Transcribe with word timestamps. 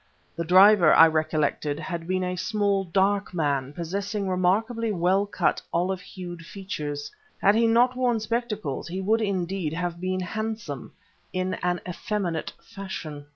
The 0.35 0.43
driver, 0.43 0.91
I 0.95 1.05
recollected, 1.05 1.77
had 1.79 2.07
been 2.07 2.23
a 2.23 2.35
small, 2.35 2.83
dark 2.85 3.35
man, 3.35 3.71
possessing 3.71 4.27
remarkably 4.27 4.91
well 4.91 5.27
cut 5.27 5.61
olive 5.71 6.01
hued 6.01 6.43
features. 6.43 7.11
Had 7.39 7.53
he 7.53 7.67
not 7.67 7.95
worn 7.95 8.19
spectacles 8.19 8.87
he 8.87 8.99
would 8.99 9.21
indeed 9.21 9.73
have 9.73 10.01
been 10.01 10.21
handsome, 10.21 10.93
in 11.33 11.53
an 11.61 11.81
effeminate 11.87 12.51
fashion. 12.63 13.27